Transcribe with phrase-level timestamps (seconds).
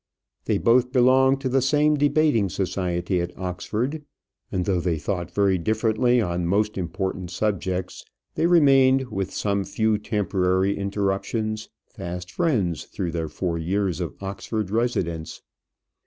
[0.45, 4.03] They both belonged to the same debating society at Oxford,
[4.51, 8.03] and though they thought very differently on most important subjects,
[8.33, 14.71] they remained, with some few temporary interruptions, fast friends through their four years of Oxford
[14.71, 15.43] residence.